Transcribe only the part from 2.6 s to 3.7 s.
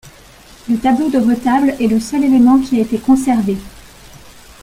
a été conservé.